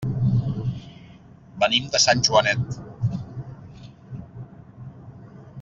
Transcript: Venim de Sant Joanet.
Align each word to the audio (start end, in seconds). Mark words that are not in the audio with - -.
Venim 1.63 1.91
de 1.97 2.01
Sant 2.07 2.25
Joanet. 2.29 2.81